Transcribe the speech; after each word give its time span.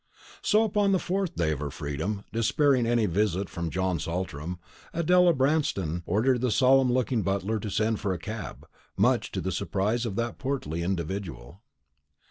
So, 0.41 0.63
upon 0.63 0.93
the 0.93 0.97
fourth 0.97 1.35
day 1.35 1.51
of 1.51 1.59
her 1.59 1.69
freedom, 1.69 2.23
despairing 2.33 2.87
of 2.87 2.91
any 2.91 3.05
visit 3.05 3.49
from 3.51 3.69
John 3.69 3.99
Saltram, 3.99 4.57
Adela 4.93 5.31
Branston 5.31 6.01
ordered 6.07 6.41
the 6.41 6.49
solemn 6.49 6.91
looking 6.91 7.21
butler 7.21 7.59
to 7.59 7.69
send 7.69 7.99
for 7.99 8.11
a 8.11 8.17
cab, 8.17 8.67
much 8.97 9.31
to 9.33 9.41
the 9.41 9.51
surprise 9.51 10.07
of 10.07 10.15
that 10.15 10.39
portly 10.39 10.81
individual. 10.81 11.61